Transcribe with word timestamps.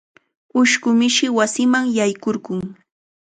Ushqu 0.61 0.89
mishi 0.99 1.27
wasima 1.37 1.79
yaykurqun. 1.97 2.59